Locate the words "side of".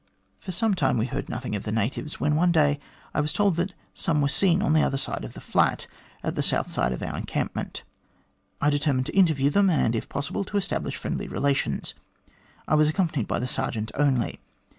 4.97-5.33, 6.71-7.03